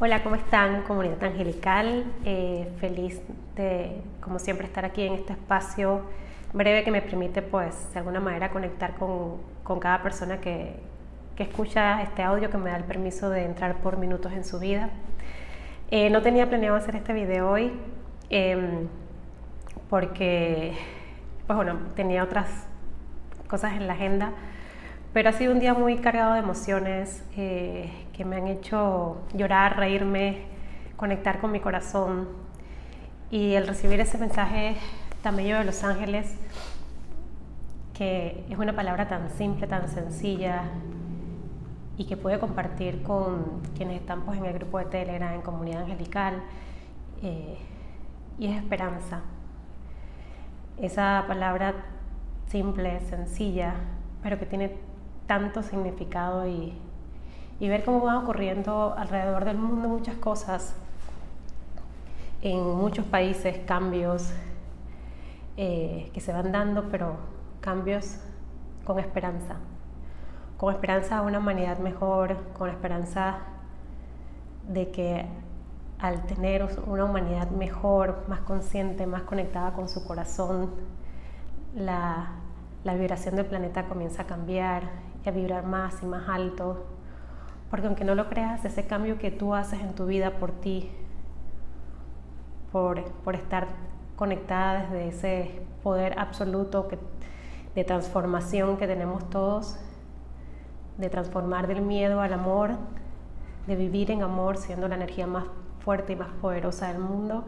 [0.00, 0.82] Hola, ¿cómo están?
[0.82, 2.04] Comunidad Angelical.
[2.24, 3.20] Eh, feliz
[3.56, 6.02] de, como siempre, estar aquí en este espacio
[6.52, 10.76] breve que me permite, pues, de alguna manera conectar con, con cada persona que,
[11.34, 14.60] que, escucha este audio, que me da el permiso de entrar por minutos en su
[14.60, 14.90] vida.
[15.90, 17.72] Eh, no tenía planeado hacer este video hoy
[18.30, 18.86] em,
[19.90, 20.74] porque,
[21.48, 22.68] pues bueno, tenía otras
[23.48, 24.30] cosas en la agenda
[25.12, 29.76] pero ha sido un día muy cargado de emociones eh, que me han hecho llorar,
[29.76, 30.42] reírme,
[30.96, 32.28] conectar con mi corazón.
[33.30, 34.76] Y el recibir ese mensaje
[35.22, 36.34] tan bello de Los Ángeles,
[37.94, 40.64] que es una palabra tan simple, tan sencilla
[41.96, 45.82] y que puede compartir con quienes están pues, en el grupo de Telegram, en Comunidad
[45.82, 46.42] Angelical,
[47.22, 47.58] eh,
[48.38, 49.22] y es esperanza.
[50.80, 51.74] Esa palabra
[52.46, 53.74] simple, sencilla,
[54.22, 54.87] pero que tiene
[55.28, 56.76] tanto significado y,
[57.60, 60.74] ver cómo van ocurriendo alrededor del mundo muchas cosas,
[62.40, 64.32] en muchos países cambios
[65.56, 67.16] eh, que se van dando, pero
[67.60, 68.18] cambios
[68.84, 69.56] con esperanza,
[70.56, 73.40] con esperanza a una humanidad mejor, con esperanza
[74.66, 75.26] de que
[75.98, 80.70] al tener una humanidad mejor, más consciente, más conectada con su corazón,
[81.74, 82.30] la,
[82.84, 86.86] la vibración del planeta comienza a cambiar y a vibrar más y más alto.
[87.70, 90.90] Porque aunque no lo creas, ese cambio que tú haces en tu vida por ti,
[92.72, 93.68] por, por estar
[94.16, 96.98] conectada desde ese poder absoluto que,
[97.74, 99.78] de transformación que tenemos todos,
[100.96, 102.72] de transformar del miedo al amor,
[103.66, 105.44] de vivir en amor siendo la energía más
[105.84, 107.44] fuerte y más poderosa del mundo,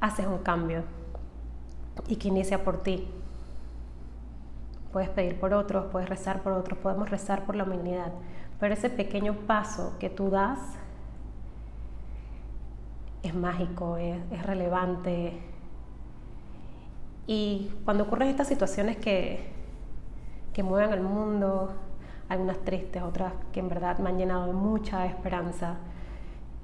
[0.00, 0.82] haces un cambio
[2.08, 3.08] y que inicia por ti
[4.94, 8.12] puedes pedir por otros, puedes rezar por otros, podemos rezar por la humanidad.
[8.60, 10.60] Pero ese pequeño paso que tú das
[13.24, 15.32] es mágico, es, relevante.
[17.26, 19.50] Y cuando ocurren estas situaciones que,
[20.52, 21.72] que mueven el mundo,
[22.28, 25.74] algunas tristes, otras que en verdad me han llenado de mucha esperanza,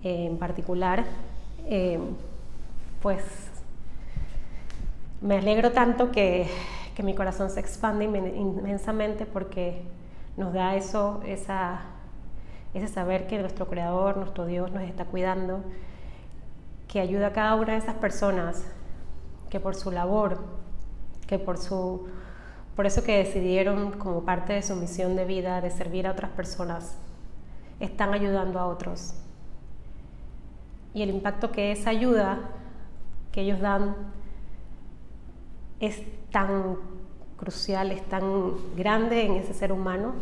[0.04, 1.04] eh, en particular,
[1.66, 1.99] eh,
[3.03, 3.25] pues
[5.21, 6.47] me alegro tanto que
[7.00, 9.81] que mi corazón se expande inmensamente porque
[10.37, 11.81] nos da eso, esa,
[12.75, 15.65] ese saber que nuestro Creador, nuestro Dios nos está cuidando,
[16.89, 18.66] que ayuda a cada una de esas personas
[19.49, 20.44] que por su labor,
[21.27, 22.06] que por su
[22.77, 26.33] por eso que decidieron como parte de su misión de vida de servir a otras
[26.33, 26.99] personas,
[27.81, 29.15] están ayudando a otros.
[30.93, 32.41] Y el impacto que esa ayuda
[33.33, 33.97] que ellos dan
[35.80, 36.76] es tan
[37.36, 40.12] crucial, es tan grande en ese ser humano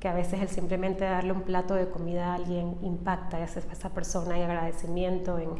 [0.00, 3.90] que a veces el simplemente darle un plato de comida a alguien impacta a esa
[3.90, 5.50] persona y agradecimiento en,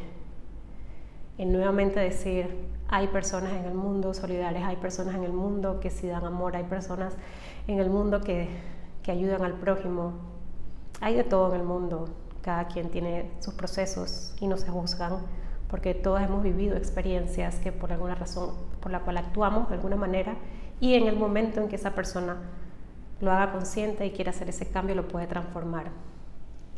[1.39, 5.91] en nuevamente decir, hay personas en el mundo solidarias, hay personas en el mundo que
[5.91, 7.15] sí dan amor, hay personas
[7.67, 8.49] en el mundo que,
[9.03, 10.13] que ayudan al prójimo,
[11.01, 12.09] hay de todo en el mundo,
[12.43, 15.19] cada quien tiene sus procesos y no se juzgan
[15.69, 19.97] porque todos hemos vivido experiencias que por alguna razón, por la cual actuamos de alguna
[19.97, 20.37] manera,
[20.81, 22.37] y en el momento en que esa persona
[23.21, 25.91] lo haga consciente y quiera hacer ese cambio, lo puede transformar.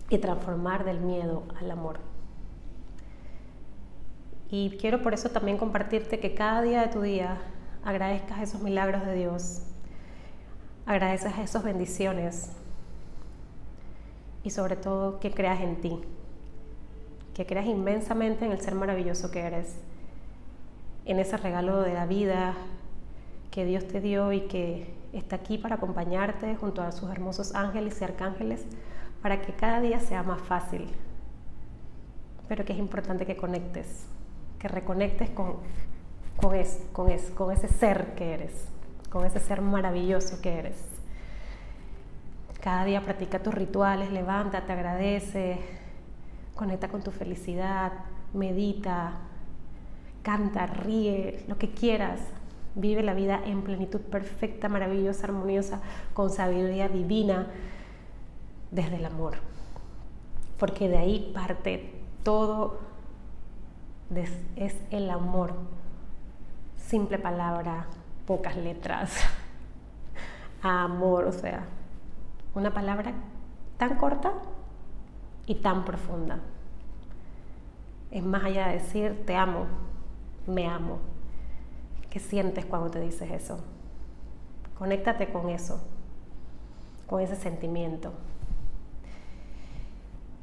[0.08, 1.98] Y transformar del miedo al amor.
[4.50, 7.38] Y quiero por eso también compartirte que cada día de tu día
[7.84, 9.62] agradezcas esos milagros de Dios,
[10.86, 12.52] agradeces esas bendiciones
[14.42, 16.00] y sobre todo que creas en ti
[17.38, 19.76] que creas inmensamente en el ser maravilloso que eres,
[21.04, 22.54] en ese regalo de la vida
[23.52, 28.00] que Dios te dio y que está aquí para acompañarte junto a sus hermosos ángeles
[28.00, 28.66] y arcángeles
[29.22, 30.88] para que cada día sea más fácil,
[32.48, 34.06] pero que es importante que conectes,
[34.58, 35.58] que reconectes con,
[36.38, 36.56] con,
[36.92, 38.64] con, con ese ser que eres,
[39.10, 40.84] con ese ser maravilloso que eres.
[42.60, 45.78] Cada día practica tus rituales, levántate, agradece,
[46.58, 47.92] conecta con tu felicidad,
[48.34, 49.12] medita,
[50.22, 52.20] canta, ríe, lo que quieras.
[52.74, 55.80] Vive la vida en plenitud perfecta, maravillosa, armoniosa,
[56.14, 57.46] con sabiduría divina,
[58.72, 59.34] desde el amor.
[60.58, 61.94] Porque de ahí parte
[62.24, 62.80] todo,
[64.56, 65.54] es el amor.
[66.76, 67.86] Simple palabra,
[68.26, 69.14] pocas letras.
[70.62, 71.66] Amor, o sea,
[72.54, 73.12] una palabra
[73.76, 74.32] tan corta
[75.48, 76.38] y tan profunda.
[78.10, 79.66] Es más allá de decir te amo,
[80.46, 80.98] me amo.
[82.10, 83.58] ¿Qué sientes cuando te dices eso?
[84.78, 85.80] Conéctate con eso,
[87.06, 88.12] con ese sentimiento.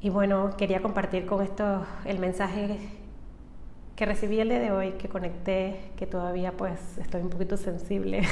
[0.00, 2.78] Y bueno, quería compartir con esto el mensaje
[3.94, 8.22] que recibí el día de hoy, que conecté, que todavía pues estoy un poquito sensible,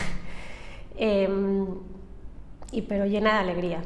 [0.96, 1.66] em,
[2.70, 3.82] y pero llena de alegría.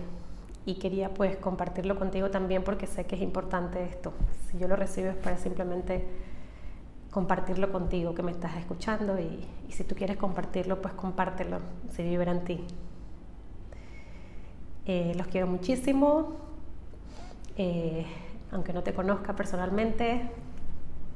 [0.68, 4.12] Y quería pues compartirlo contigo también porque sé que es importante esto.
[4.50, 6.04] Si yo lo recibo es para simplemente
[7.10, 11.60] compartirlo contigo que me estás escuchando y, si tú quieres compartirlo, pues compártelo,
[11.92, 12.60] si vibra en ti.
[14.84, 16.36] Eh, los quiero muchísimo,
[17.56, 18.04] eh,
[18.52, 20.28] aunque no te conozca personalmente,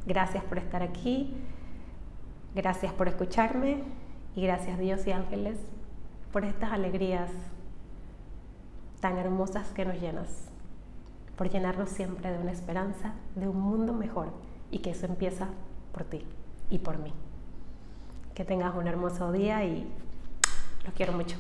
[0.06, 1.34] gracias por estar aquí,
[2.54, 3.82] gracias por escucharme
[4.34, 5.58] y gracias Dios y ángeles
[6.32, 7.28] por estas alegrías
[9.02, 10.28] tan hermosas que nos llenas,
[11.36, 14.32] por llenarnos siempre de una esperanza, de un mundo mejor
[14.70, 15.48] y que eso empieza
[15.92, 16.24] por ti
[16.70, 17.12] y por mí.
[18.32, 19.92] Que tengas un hermoso día y
[20.84, 21.36] los quiero mucho.